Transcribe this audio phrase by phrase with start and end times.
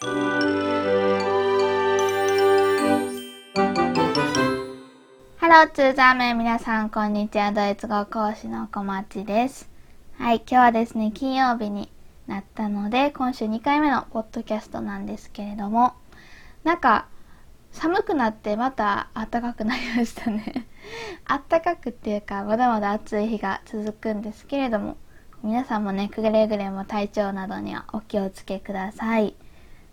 [0.00, 0.06] ハ
[5.42, 7.50] ローツーザーメン皆さんこんにちは。
[7.50, 9.68] ドイツ語講師の小町です。
[10.16, 11.90] はい今日はですね金曜日に
[12.28, 15.94] なったので今週2回目のポッドキャストなんですけれども
[16.62, 17.08] なんか
[17.72, 20.68] 寒くなってまた暖かくなりましたね。
[21.26, 24.96] 暖かくっていうかまだまだ暑い日が続くんですけれども
[25.42, 29.34] 皆さんもねくれぐれも体調などにはお気をつけください。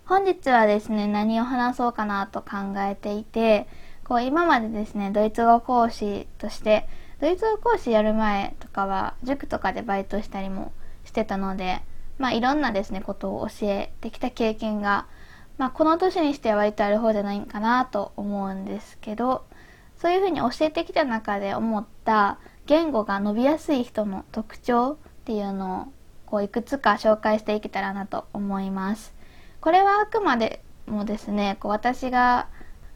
[0.07, 3.67] 本日はですね何を話そうかなと考えていて
[4.03, 6.87] こう今までですねドイツ語講師として
[7.19, 10.73] ドイツ語講師やる前とかは塾とかでバイトしたりも
[11.05, 11.81] してたので
[12.19, 15.07] まあいろんなですねことを教えてきた経験が
[15.57, 19.45] まあこの年にしては割とある方じゃないかなと思うんですけど
[19.97, 25.93] そういうふうに教えてきた中で思った言語が伸びやすい人の特徴っていうのを
[26.27, 29.14] こういくつか紹介していけたらなと思います。
[29.65, 32.47] これはあくまでもですねこう私が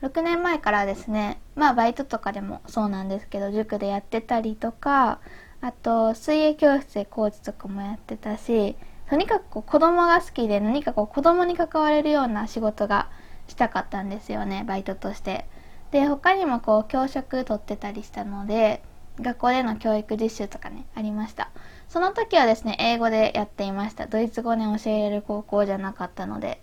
[0.04, 5.20] 6年前からですねまあバイトとかでもそうなんですけど塾でやってたりとか
[5.62, 8.76] あと水泳教室でコーチとかもやってたし
[9.10, 13.10] とにかくこう子供が好きで何かこう子供に関われるような仕事が
[13.48, 15.48] したかったんですよねバイトとして。
[15.90, 18.84] で他にもこう教職取ってたりしたので
[19.20, 21.50] 学校での教育実習とかねありました。
[21.88, 24.06] その時はですね英語でやっていました。
[24.06, 26.62] ドイツ語ね教える高校じゃなかったので。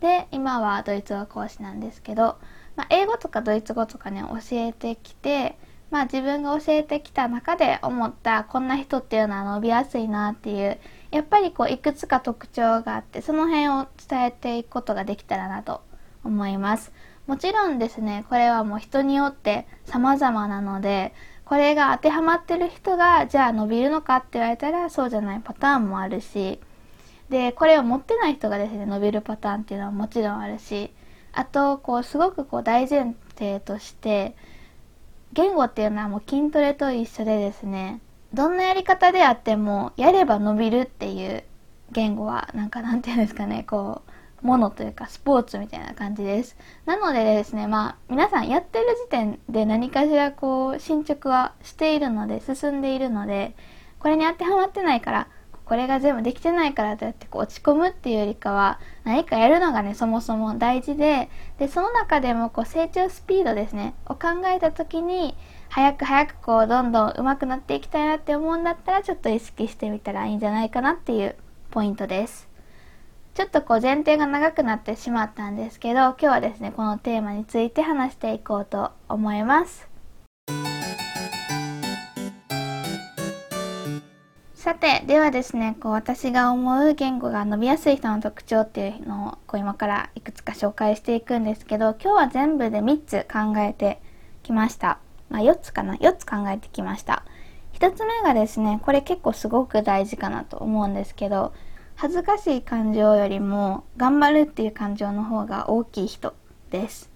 [0.00, 2.36] で今はドイツ語講師なんですけど
[2.78, 5.58] まあ、英語とかドイツ語とかね教えてきて、
[5.90, 10.78] まあ、自分が教えてきた中で思ったこんな人っていうのは伸びやすいなっていう
[11.10, 15.82] やっぱりこういくつか特徴があってその辺を伝えていくことができたらなと
[16.22, 16.92] 思います。
[17.26, 21.12] もちろんですねこれはもう人によって様々なので
[21.44, 26.60] これが当てはまってる人がじゃあ伸びるのかって言われたらそうじゃないパターンもあるし
[27.28, 30.90] でこれを持ってない人がですね伸びるパターンっていうのはもちろんあるし
[31.32, 34.34] あとこうすごくこう大前提として
[35.32, 38.00] 言語っていうのはもう筋トレと一緒でですね
[38.32, 41.44] どんなやり方であってもやれば伸びるっていう
[41.92, 44.02] 言語はなんかなんていうんですかねこ
[44.42, 46.56] うものというかスポーツみたいな感じです。
[46.86, 53.54] なのでですねまあ皆さんやってる時点で何かしらこう進捗はしているので進んでいるので
[53.98, 55.28] これに当てはまってないから
[55.68, 65.36] これが全部できてないからとやってこう落ち込むっていうよりかは何かやるのがねそもそも大事ででその中でもこう成長スピードですねを考えた時に
[65.68, 71.36] 早く早くこうどんどん上手くなっていきたいなって思うんだったらちょっと意識してみたらいいんじゃないかなっていう
[71.70, 72.48] ポイントです。
[73.34, 79.87] ちょっとこう前提が長くなってしまったんですけど今日はですねこのテーマについて話していこうと思います。
[84.80, 94.00] てではですねこう私が思う言語が伸びやすい人の特徴っていうのをこう今からいくつか紹介していくんですけど今日は全部で3つ考えて
[94.42, 97.24] きました、まあ、4つかな？4つ考えてきました。
[97.74, 101.52] 1つ目がですねこれ結構すごく大事かなと思うんですけど
[101.94, 106.34] 恥ずかしい感情よりも頑張るっていう感情の方が大きい人
[106.70, 107.07] です。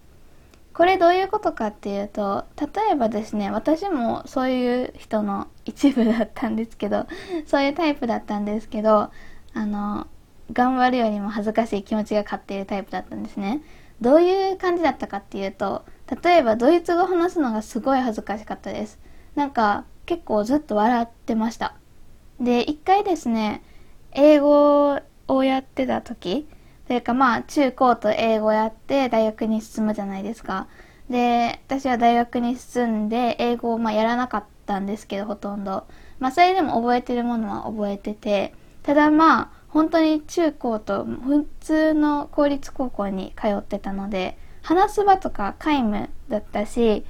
[0.75, 7.07] これどういうことかっていうと例えばですね私もそういう人の一部だったんですけど
[7.47, 9.11] そういうタイプだったんですけど
[9.55, 10.07] あの
[10.53, 13.63] 頑張るよりも恥ずかしい気持ちが勝っているタイプだったんですね。
[14.01, 15.85] どういう感じだったかっていうと
[16.23, 18.99] 例えばドイツ語話すのがすごい恥ずかしかったです。
[19.35, 21.75] なんか結構ずっと笑ってました。
[22.41, 23.63] で一回ですね
[24.13, 26.49] 英語をやってた時
[26.93, 30.69] というかまあ中高と英語やって大学に進むじゃないですか。
[31.09, 35.87] で、私は大学に進んで英語をまあやらなかったんですけどほとんど。
[36.19, 47.07] まあそれでも覚えてるものは覚えてて、ただまあ本当に中高と普通の公立高校に通ってたので、話す場とか皆無だったし、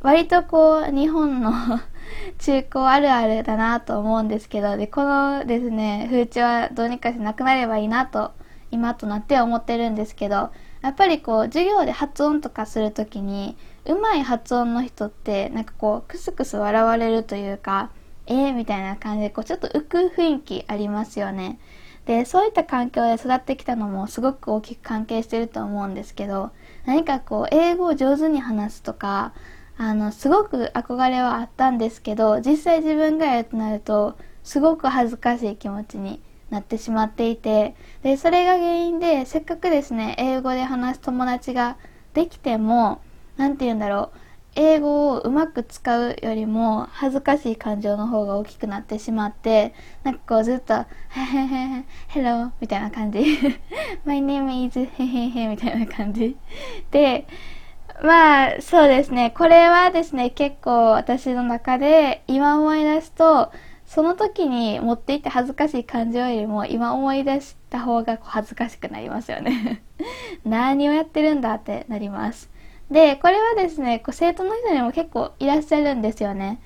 [0.00, 1.52] 割とこう日本の
[2.40, 8.32] 中高あるあるだなと思うんですけど、で、このですね、風潮はどうにかしなくなればいいなと
[8.70, 10.50] 今となっては思ってるんですけど
[10.82, 17.90] やっぱりこう授業で発音とかする時にうまい発音の人ってなんかこうクスクス笑われるというか
[18.26, 21.58] えー、みたいな感じでこうちょっと浮く雰囲気ありますよね。
[22.06, 26.52] でそういった環境で育ってきたのもすごく大きく関係してると思うんですけど
[26.84, 29.32] 何かこう英語を上手に話すとか
[29.76, 36.20] あのすごく憧れはあったんですけど実際自分がやるとなるとすごく恥ずかしい気持ちに
[36.50, 41.76] なってしまっていてでそれが原因でせっかくですね英語で話す友達が
[42.14, 43.00] できても
[43.36, 44.18] 何て言うんだろう
[44.58, 50.74] 英語をうまく使うよりも恥ずかしい感情の方が大きくなってしまってなんかこうずっと
[51.10, 53.38] 「へへへへ Hello」みたいな感じ
[54.06, 56.36] 「My name is へへへ」みたいな感じ。
[56.90, 57.26] で
[58.02, 59.30] まあそうですね。
[59.30, 63.52] これはですね結構私の中で今思い出すと
[63.86, 69.82] その時に持っていって恥ずかしい感情よりも今思い出した方が恥ずかしくなりますよね
[70.44, 72.50] 何をやってるんだってなります
[72.90, 76.60] で、これはですね、こう生徒の人にも結構いらっしゃるんですよね。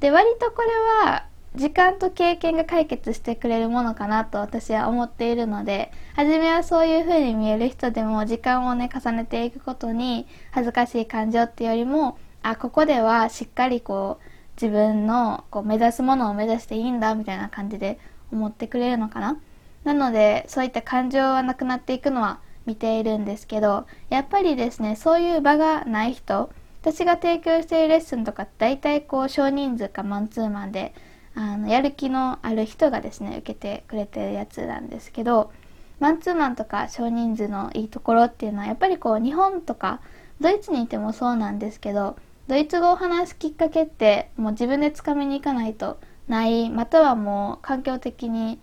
[0.00, 0.68] で、割とこれ
[1.04, 14.29] は時間と経験が解決してくれるものかなと私は思っているので、初めはそういう風に見える人でも時間をね、重ねていくことに恥ずかしい感情っていうよりも、あ、ここではしっかりこう
[14.60, 17.98] 自分のこう目指すものを目指していいんだみたいな感じで
[18.32, 19.38] 思ってくれるのかな？
[19.84, 26.50] なので、そういった感情がなくなっていくのは見ているんですけどやっぱりですねそういう場がない人
[26.82, 30.94] 私が提供しているレッスンとか大体こう少人数かマンツーマンで
[31.34, 35.50] あのやる気のある人がですね受けてくれてるやつなんですけど
[35.98, 40.00] マンツーマンとか少人数のいいところっていうのはやっぱりこう日本とか
[40.40, 42.16] ドイツにいてもそうなんですけど
[42.50, 48.58] ドイツ語を話すきっかけってもう自分でつかみに行かないとないまたはもう環境的に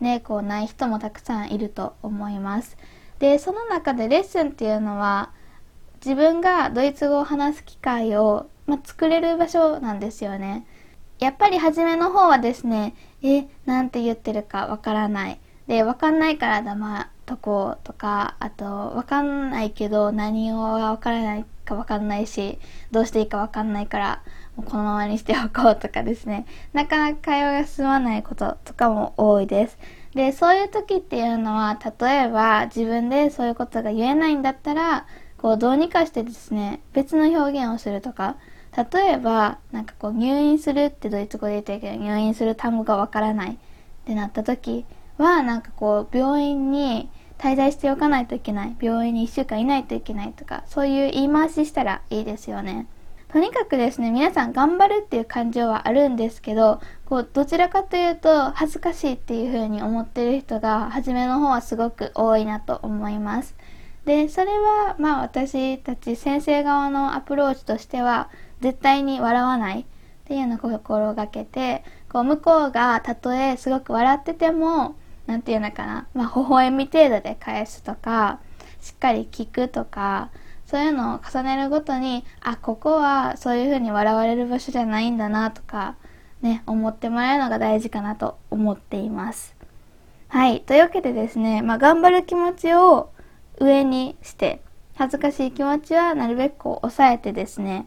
[0.00, 2.78] ねこうない人もたくさんいると思います。
[3.18, 5.32] でその中でレッスンっていうのは
[6.02, 10.66] 自分がドイツ語を話す機会を、まあ、作れる場所なんですよね。
[11.18, 15.40] やっぱり初めの方はですね、え、なんて言ってるかわからない。
[15.66, 22.58] で、わかんないから黙っとこうとか、あと、わかんないけど何をわからないかわかんないし、
[22.90, 24.22] どうしていいかわかんないから、
[24.56, 29.78] もうこのままにしておこうとかですね、なかなか会話が進まないこととかも多いです。
[30.16, 38.36] でそういう時っていうのは例えば自分でそういうことが言えないんだったらこうどうにかしてですね別の表現をするとか
[38.92, 43.56] 例えばなんかこう入院するってドイツ語で言ってるけど入院する単語がわからないっ
[44.06, 44.86] てなった時
[45.18, 52.86] はなんかこう病院に滞在しておかないといけない病院に1週間いないといけないとかそういう言い回ししたらいいですよね。
[53.28, 63.56] とにかくですね皆さん頑張るっていう感情はあるんですけどこうどちらかというと恥ずかしいっていう風に思ってる人が初めの方はすごく多いなと思います
[64.04, 68.30] でそれはまあ私たち先生側のアプローチとしては
[68.60, 69.84] 絶対に笑わないっ
[70.24, 78.40] ていうのを心がけてこう向こうがたとえすごく笑ってても何て言うのかな、まあ、微笑み程度で返すとか
[78.80, 80.30] しっかり聞くとか
[80.66, 85.96] そういうのを重ねるごとにあここはそういうふうに笑われる場所じゃないんだなとか
[86.42, 89.54] ね思ってもらえるのが大事かなと思っています。
[90.28, 90.60] はい。
[90.62, 93.10] というわけでですね、まあ、頑張る気持ちを
[93.60, 94.60] 上にして
[94.96, 97.86] 恥ずかしい気持ちはなるべくこう抑えてですね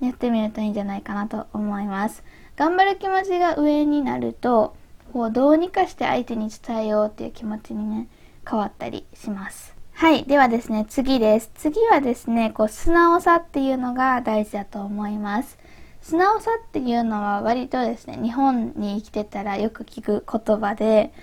[0.00, 2.24] やってみるといいんじゃないかなと思います。
[2.56, 4.74] 頑張る気持ちが上になると
[5.12, 8.08] こうどうにかして相手に伝えようっていう気持ちにね
[8.48, 10.24] 変わったりしますはい。
[10.24, 11.50] ではですね、次です。
[11.54, 15.58] 次はですね、こう、素直さっていうのが大事だと思います。
[16.02, 21.14] 素直さっていうのは割とですね、日本に生きてたらよく聞く言葉で、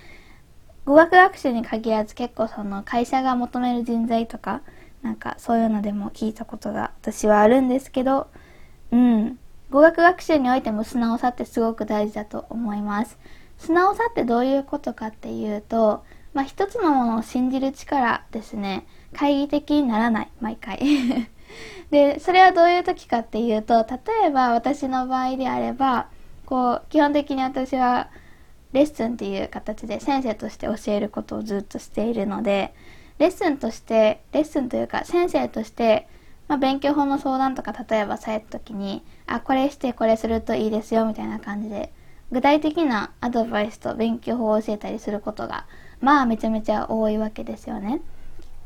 [0.86, 4.62] 語学学習に限らず結構その会社が求める人材とか、
[5.04, 8.26] なんかそういうのでも聞いたことが私はあるんですけど、
[8.92, 9.38] うん。
[9.70, 13.20] 語学学習においても素直さってすごく大事だと思います。
[13.58, 16.04] 素直さってどういうことかっていうと、
[16.34, 18.86] まあ、一つのものを信じる力ですね。
[19.12, 20.80] 懐疑的にならない、毎回。
[21.92, 26.08] で、それはどういう時かっていうと、例えば私の場合であれば、
[26.46, 28.10] こう、基本的に私は
[28.74, 32.74] レッスンっていう形で先生として教えることをずっとしているので、
[33.20, 36.08] レッスンとして、レッスンというか先生として、
[36.48, 41.94] まあ、勉強法の相談とか例えばされた時に、あ、これしてこれするといいですよみたいな感じで、
[42.32, 45.66] 具体的なアドバイスと勉強法を教えたりすることが
[46.02, 48.02] まあめちゃめちゃ多いわけですよね。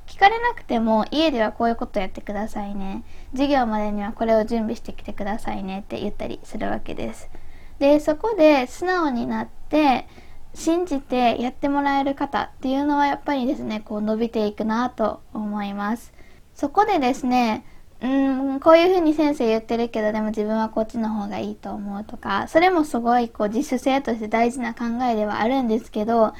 [0.07, 3.03] 聞かれなくても家ではこういうことやってくださいね。
[3.31, 7.29] 授業までにはこれを準備してきてくださいねって言ったりするわけです。
[7.77, 10.07] で、そこで素直になって
[10.53, 16.13] 信じてやってもらえる方っていうのはやっぱりですね、こう伸びていくなと思います。
[16.55, 17.65] そこでですね、
[17.99, 26.33] うん、こういうふうに先生言ってるけど、でも自分はこっちの方がいいと思うとか、それもすごいこう自主性として大事な考えではあるんですけど、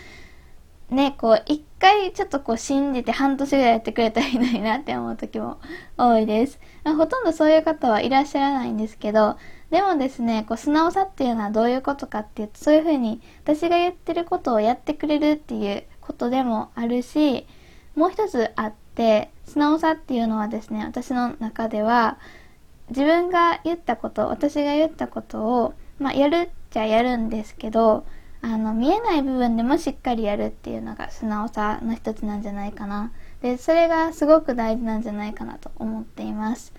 [0.91, 5.59] ね、こう、一回ちょっとこう信じて半年ぐらいやってくれたらいいのになって思う時も
[5.97, 6.59] 多いです。
[6.85, 9.37] ほとんどそういう方はいらっしゃらないんですけど、
[9.71, 17.47] でもですね、こう素直さっていうのはどういうことかっていうと、そういうふうに私が言ってることをやってくれるっていうことでもあるし、
[17.95, 22.17] もう一つあって、で素直さっていうのはですね、私の中では、
[22.89, 28.05] 自分が言ったこと私が言ったことを、まあ、やるっちゃやるんですけど
[28.41, 33.11] あの見えない部分でもしっかりやるっていうのが素直さの一つなんじゃないかな。
[33.41, 36.73] でそれがすごく大事なんじゃないかなと思っています。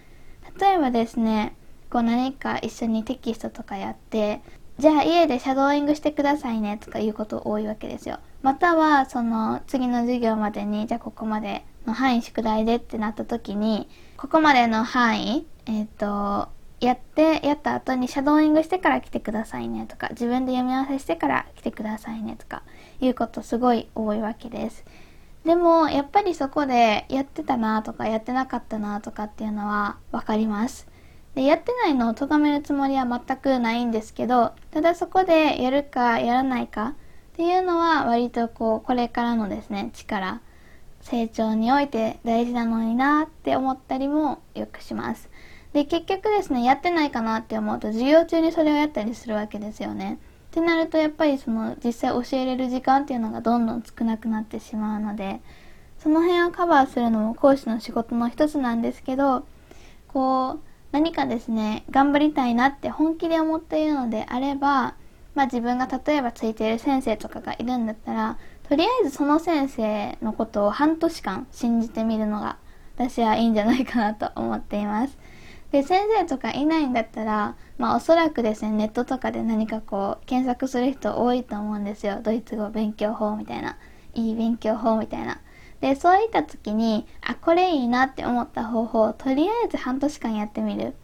[0.59, 1.55] 例えばですね
[1.91, 4.41] こう何か一緒にテキストとかやって
[4.79, 8.19] じゃあ家でシャドーイングしてくださいねとかいうこと多いわけですよ。
[8.41, 16.49] またはその次の授業までにじゃあここまでの範囲宿題でってなった時にここまでの範囲えっ、ー、と
[16.81, 22.63] やってやった後にシャドーイングしてから来てくださいねとか自分で読み合わせしてから来てくださいねとか
[23.01, 24.85] いうことすごい多いわけです。
[25.45, 30.87] でもやっぱりそこでやってたなとかやってなかったなとかっていうのは分かります。
[31.35, 36.95] でやってないのを咎めるつもりは全くないんですけどただそこでやるかやらないか
[37.33, 40.41] っていうのは割とこうこれからのですね力
[41.01, 45.31] 成長において大事なのになって思ったりもよくします。
[45.73, 50.19] で結局ですねやってないかなって思うと授業中にそれをやったりするわけですよね。
[50.49, 55.41] ってなるとやっぱりその実際教えれる時間っていうのがどんどん少なくなってしまうので
[55.99, 59.47] その辺をカバーするのも講師の仕事の一つなんですけど
[60.09, 64.95] こう何かですね頑張りたいなって本気で思っているのであれば
[65.39, 72.59] まあ、自分が例えばついている先生とかがいるんだったらとりあえずその先生のことを半年間信じてみるのが
[72.97, 75.17] 私はいいんじゃないかなと思っています。
[75.73, 82.21] で先生とかいないんだったら、まあ、おそらくですねネットとかで何かこう検索する人多いと思うんですよ。
[82.23, 83.77] ドイツ語勉強法みたいな。
[84.15, 85.41] いい勉強法みたいな。
[85.81, 90.95] でそういった時にあこれいいなって思った方法をとりあえず半年間やってみる。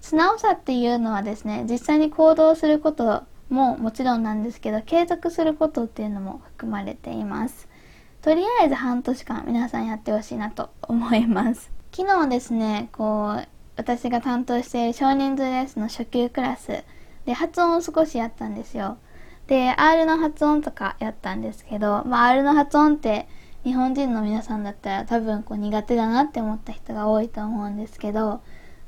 [0.00, 7.68] 素直さっていうのはですね実際に行動することももちろんなんですけど継続することっていうのも含まれています。
[8.22, 11.70] とりあえず半年間皆さんやってほしいなと思います。
[11.94, 16.84] 昨日ですねこう私が担当している少人数レースの初級クラス
[17.26, 18.98] で発音を少しやったんですよ。
[19.46, 23.28] で R の発音とかやったんですけど、まあ、R の発音って
[23.64, 28.40] 日本人の皆さんだったら多分こう苦手だなって思った人が多いと思うんですけど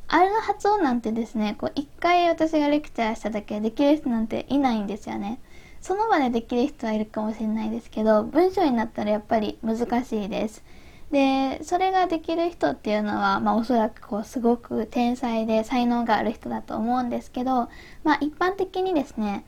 [0.09, 5.41] R の発音なんてですねこう一回私がレクチャーしただけできる人なんていないんですよね。
[5.81, 10.65] その場でできる人はいるかもしれないですけど文章になったらやっぱり難しいです。
[11.11, 17.69] でそれができる人っていうのは、まあ、おそらくこうすごく天才で才能がある人だと思うんですけど、
[18.03, 19.45] まあ、一般的にですね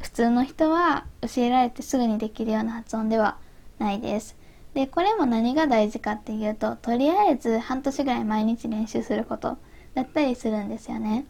[0.00, 3.36] 普通の人は教えられてすぐにできるような発音では
[3.78, 4.36] ないです。
[4.72, 9.58] でこれも何が大事かっていうととりあえず半年ぐらい毎日練習すること。
[9.94, 11.24] だったりするんですよね。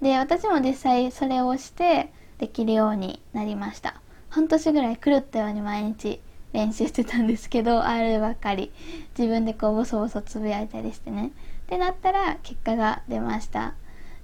[0.00, 4.00] で私も実際それをしてできるようになりました。
[4.28, 6.20] 半年ぐらい狂ったように毎日
[6.52, 8.72] 練習してたんですけどあればっかり。
[9.18, 11.32] 自分でこうボソボソつぶやいたりしてね。
[11.64, 13.74] ってなったら結果が出ました。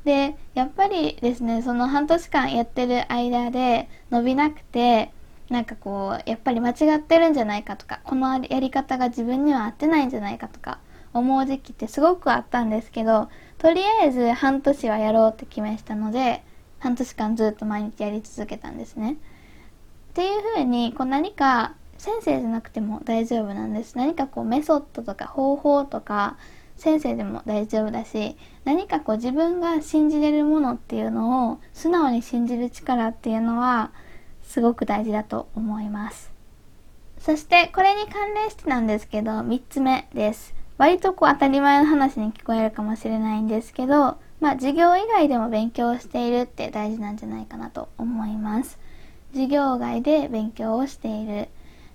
[0.05, 5.13] でやっぱりですねその半年間やってる間で伸びなくて
[5.51, 10.79] なんかこうやっぱり間違ってるんじゃないかとかこのやり方が自分には合ってないんじゃないかとか
[11.13, 16.43] 思う時期ってすごくあったんですけどとりあえず半年はやろうって決めしたので
[16.79, 19.17] 半年間ずっと毎日やり続けたんですね。
[20.11, 23.97] っていうふうにこう何か先生じゃなくても大丈夫なんです。
[23.99, 26.39] 何かこうメソッドとか方法とか
[26.77, 33.93] 先生でも大丈夫だし何かこう自分が信じれるものっていうのを素直に信じる力っていうのは
[34.43, 36.33] すごく大事だと思います。
[37.19, 40.60] そしてこれに関連してなんですけど3つ目です。
[40.81, 48.79] 割とこう当たり前の話に聞こえるかもしれないんですけど、まあ、授業以外でも勉強しているって大事なんじゃないかなと思います。
[49.33, 51.49] 授業外で勉強をしている。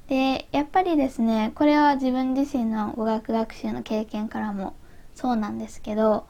[0.08, 4.76] で、やっぱりですね、これは自分自身の語学学習の経験からも
[5.16, 6.28] そうなんですけど、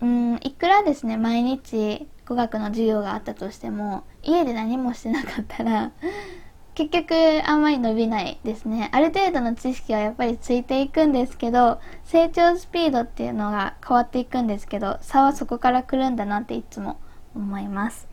[0.00, 5.92] うん、いくらですね、毎日語学の授業があったとしても、家で何もしてなかったら、
[6.74, 7.14] 結局
[7.46, 8.90] あんまり伸びないですね。
[8.92, 17.00] ある程度の知識はやっぱりついていくんですけど成長スピードっていうのが変わっていくんですけど差はそこから来るんだなっていつも
[17.34, 18.08] 思います。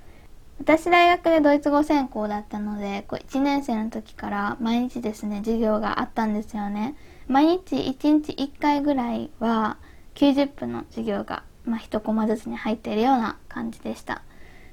[0.59, 6.95] 私大学でドイツ語専攻だったのでこう1年生の時から毎日ですね授業があったんですよね。
[7.27, 9.77] 毎日1日1回ぐらいは
[10.13, 14.15] 90分の授業が、まあ、1コマずつに入っているような感じでした。
[14.15, 14.19] っ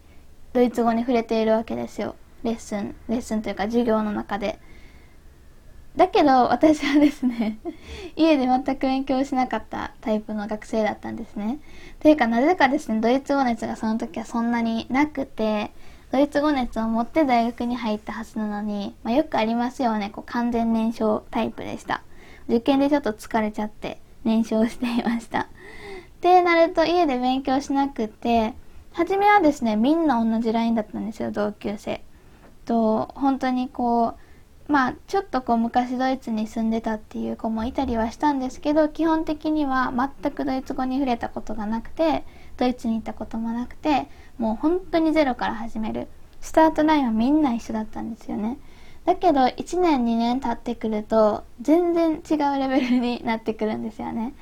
[0.51, 2.17] ドイツ語に触れているわけですよ。
[2.43, 4.59] レッスンレッスンというか授業の中で。
[5.95, 7.57] だけど私はですね
[8.15, 11.59] 家で全く勉強しなかったタイプの学生だったんですね。
[11.99, 15.71] というかなぜかですねドイツ語熱がその時はそんなになくて
[16.11, 22.01] ドイツ語熱を持って大学に入ったはずなのに、まあ、よくありますよね、こう完全燃焼タイプでした。
[22.49, 25.41] 受験でちょっと疲れちゃって燃焼していました。
[25.41, 25.45] っ
[26.19, 28.53] てなると家で勉強しなくて、
[28.91, 32.01] 初めはですね、みんな同じラインだったんですよ、同級生。
[32.65, 34.15] と、本当にこ
[34.67, 42.23] う、まあ、ちょっとこう昔ドイツに住んでたっていう子もいたりはしたんですけど、基本的には全くドイツ語に触れたことがなくて、
[42.57, 46.07] ドイツに行ったこともなくて、もう本当にゼロから始める。
[46.41, 48.57] スタートラインはみんな一緒だったんですよね。
[49.05, 54.33] だけど1年2年経ってくると全然違うレベルになってくるんですよね。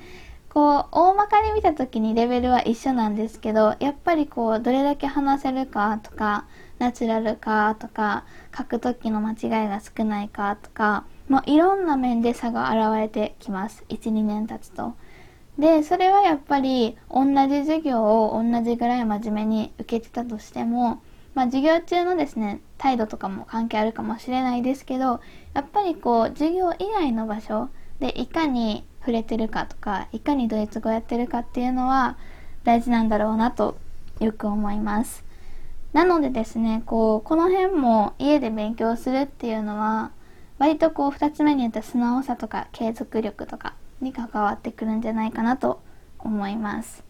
[0.49, 6.45] こう大まかに見た時にレベルは一緒なんですけどやっぱりこうどれだけ話せるかとか
[6.79, 8.25] ナチュラルかとか
[8.57, 14.95] 書く時の間違いが少ないかとかもういろんな面で差が現れてきます12年経つと。
[15.59, 21.01] でそれはやっぱり同じ授業を同じぐらい真面目に受けてたとしても、
[21.37, 25.21] まあ、授業中のですね態度とかも関係あるかもしれないですけど
[25.53, 32.17] やっぱりこう授業以外の場所でいかに触れてるかとかいかにドイツ語やってるかっていうのは
[32.63, 33.77] 大事なんだろうなと
[34.19, 35.23] よく思います
[35.93, 40.09] なのでですねこうこの辺も家で勉強するっていうのは
[40.57, 45.83] 割とこう2つ目に言った素直さとか継続力とかに関わってくるんじゃないかなと
[46.17, 47.06] 思います。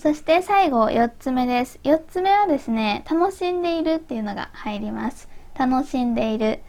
[0.00, 1.78] そして最後4つ目です。
[1.82, 5.28] 4つ目はですね、楽しんでいるっていうのが入ります。
[5.54, 6.60] 楽しんでいる。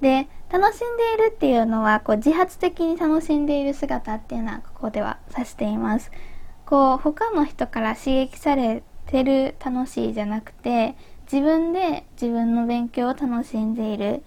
[0.00, 6.10] で、楽しんでいるっていうのは、こう自発的に楽しんでいる姿っていうのはここでは指しています。
[6.64, 10.96] こう他の人から刺激されてる楽しいじゃなくて、
[11.30, 14.22] 自分で自分の勉強を楽しんでいる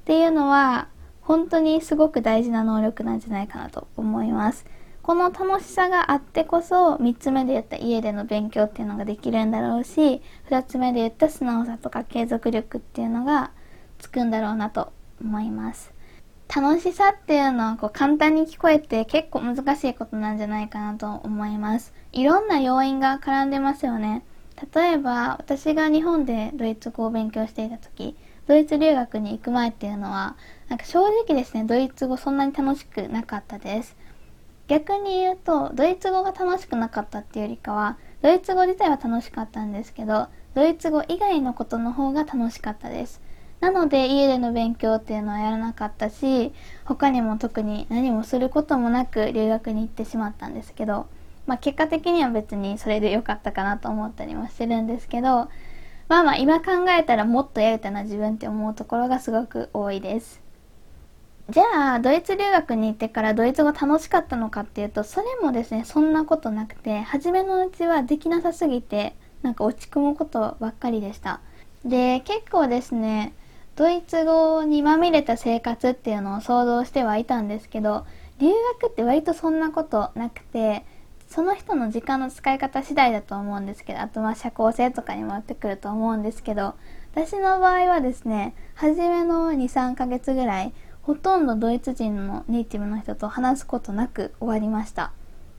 [0.00, 0.88] っていうのは
[1.20, 4.64] 本当にすごく大事な能力なんじゃないかなと思います。
[5.08, 13.50] この楽しさがあってこそ3つ目で言った家での勉強っていうのができるんだろうし2つ目で言った素直さとか継続力っていうのが
[13.98, 15.94] つくんだろうなと思います。
[16.54, 21.94] 楽しさっていうのはこう簡単に聞こえて結構難しいことなんじゃないかなと思います。
[22.12, 24.26] いろんな要因が絡んでますよね。
[24.74, 28.14] 例えば私が日本でドイツ語を勉強していた時
[28.46, 30.36] ドイツ留学に行く前っていうのは
[30.68, 33.96] なんか正直ですねドイツ語そんなに楽しくなかったです
[34.68, 43.20] 逆に言うとドイツ語が楽しくなかったっていうよりかはドイツ語自体は楽しかったんですけどドイツ語以外のことの方が楽しかったです
[43.60, 46.52] なので家での勉強っていうのはやらなかったし
[46.84, 51.06] 他にも特に何もすることもなく留学に行ってしまったんですけど
[51.46, 55.48] まあ結果的には別にそれで良かったかなと思ったりもしてるんですけど
[56.08, 60.47] まあまあ今考えたらもっとやれたな自分って思うところがすごく多いです。
[61.50, 71.40] じゃあドイツ留学に行ってからドイツ語楽しかったのかっていうとそれもですねそんなことなくて初めのうちはできなさすぎてなんか落ち込むことばっかりでした。
[71.84, 73.32] で結構ですね
[73.76, 78.04] ドイツ語にまみれた生活っていうのを想像してはいたんですけど
[78.38, 78.48] 留
[78.80, 80.84] 学って割とそんなことなくて
[81.28, 86.74] その人の時間の使い方次第だと思うんですけどあとまあ社交性とかにもよってくると思うんですけど
[87.14, 90.72] 私の場合はですね初めの23ヶ月ぐらい
[91.08, 95.12] ほとんどドイツ人のネイティブの人と話すことなく終わりました。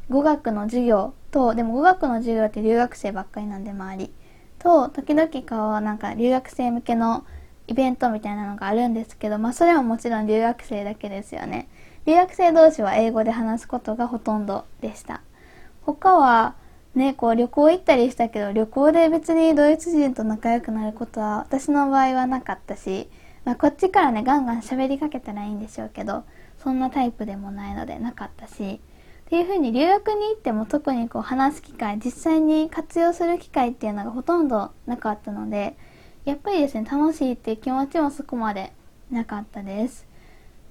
[0.07, 4.13] 語学の授業とでも語学の授業って留学生ばっかりなんで周り。
[4.59, 7.25] と時々顔はなんか留学生向けの
[7.65, 11.67] イベントみたいなのがあるんですけどまあそれはもちろん留学生だけですよね。
[12.05, 15.21] 留学生同士は英語で話すことがほとんどでした。
[15.81, 16.53] 他は
[16.93, 23.09] ね、こう旅行行ったりしたけど、旅行で別にドイツ人と仲良くなることは私の場合はなかったし、
[23.49, 26.23] まあ、こっちからね、ガンガン喋りかけたらいいんでしょうけど、
[26.59, 28.79] そんなタイプでもないのでなかったし、
[29.25, 35.75] っていう風に留学に行っても特にこう話す機会、実際に活用する機会っていうのがほとんどなかったので、
[36.25, 38.71] やっぱりですね、楽しいっていう気持ちもそこまで
[39.09, 40.05] なかったです。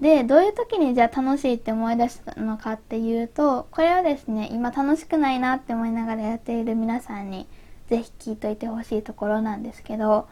[0.00, 7.48] でどういう時にじゃあ楽しいって思い出したのかっていうとこれはですね今楽しくないなって思いながらやっている皆さんに
[7.88, 10.28] 是非聞いといてほしいところなんですけど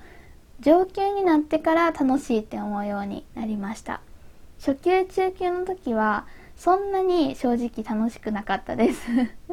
[0.61, 4.01] 上級になってから楽しいって思うようになりました。
[4.59, 9.07] 初級中級の時はそんなに正直楽しくなかったです。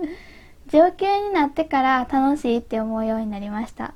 [0.67, 3.93] 上級になってから楽しいって思うようになりました。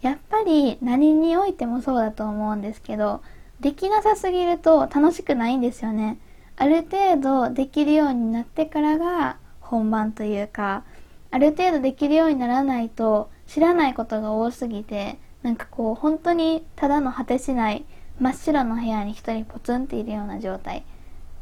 [0.00, 3.22] やっぱり何においてもそうだと思うんですけど
[3.60, 6.18] できなさすぎると楽しくないんですよね。
[6.56, 10.84] ある程度できるようになってからが本番というか、
[11.30, 17.84] ある程度できるようにならないと知らないことが多すぎて、なんかこう本当にただの果てしない
[18.18, 20.84] 真っ白の部屋に一人ポツンっているような状態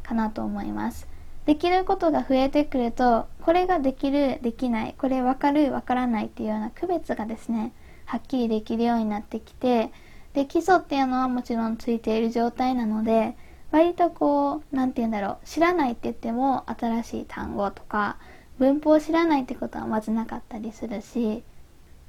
[0.02, 1.08] かなと思います。
[1.46, 7.72] できることが増えてくると、これができる、できない、これわかる、わからないっていうような区別がですね、
[8.12, 9.90] はっきりできるようになってきて
[10.34, 13.36] で基礎っていうのはもちろんついている状態なので
[13.70, 18.18] 割とこう何て言うんだろう知らないって言っても新しい単語とか
[18.58, 21.42] 文法を知らないってことはまずなかったりするし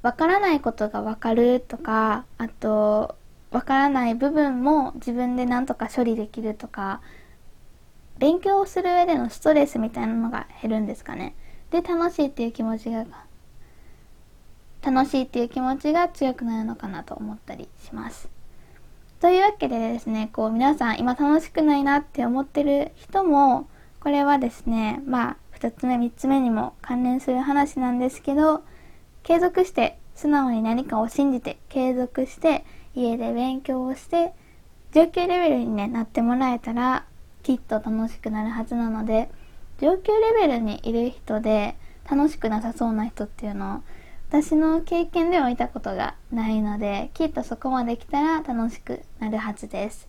[0.03, 3.15] わからないことがわかるとかあと
[3.51, 7.01] わからない部分も自分で何とか処理できるとか
[8.19, 11.35] 勉強をする上でのストレスみたいなのが減るんですかね。
[11.71, 13.05] で楽しいっていう気持ちが
[14.81, 18.29] 楽しいっていう気持ちが強くなるのかなと思ったりします。
[19.21, 23.67] というわけでですねこう皆さん今楽しくないなって思ってる人も
[24.01, 28.63] これはですねまあ2つ目3つ目にも関連する話なんですけど
[29.23, 34.33] 継続して素直に何かを信じて継続して家で勉強をして
[34.93, 37.05] 上級レベルに、ね、なってもらえたら
[37.41, 39.29] きっと楽しくなるはずなので
[39.81, 41.75] 上級レベルにいる人で
[42.09, 43.81] 楽しくなさそうな人っていうのを
[44.29, 50.07] 私の経験では見たことがないのできっとそこまで来たら楽しくなるはずです。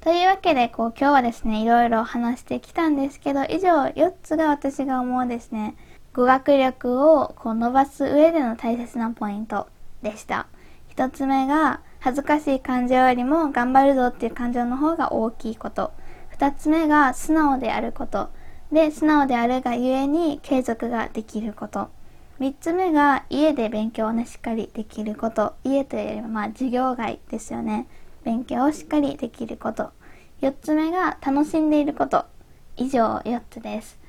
[0.00, 5.76] というわけでこう今日はですねいろいろ話してきたんですけど以上4つが私が思うですね
[6.14, 9.68] 語学力をこう伸ばす上での大切なポイント
[10.02, 10.46] でした。
[10.94, 15.92] 1つ目が恥ずかしい感情よりも頑張るぞっていう感情の方が大きいこと。
[16.36, 18.28] 2つ目が素直であること。
[18.70, 21.88] で、素直であるがゆえに継続ができること。
[22.40, 25.54] 3つ目が家で勉強をね、しっかりできること。
[25.64, 27.86] 家というよりはまあ授業外ですよね。
[28.24, 29.92] 勉強をしっかりできること。
[30.42, 32.26] 4つ目が楽しんでいること。
[32.76, 34.01] 以上4つです。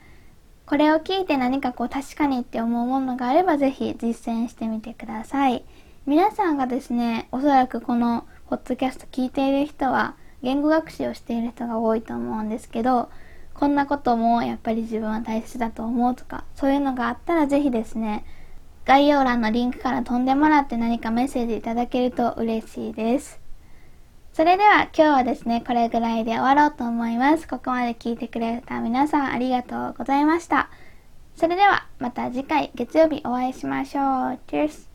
[0.65, 5.63] これを聞いて何かこう確かにって思うものがあればぜひ実践してみてください。
[6.05, 13.09] 皆さんがですね、おそらくこのポッドキャスト聞いている人は言語学習をしている人が多いと思うんですけど、
[13.53, 18.25] こんなこともやっぱり自分は大切だと思うとか、そういうのがあったらぜひですね、
[18.85, 23.42] 概要欄のリンクから飛んでもらって何かメッセージいただけると嬉しいです。
[24.33, 27.47] それでは今日はですね、これぐらいで終わろうと思います。
[27.47, 30.71] ここまで聞いてくれた皆さんありがとうございました。
[31.35, 34.03] それではまた次回月曜日お会いしましょう。
[34.47, 34.92] Cheers!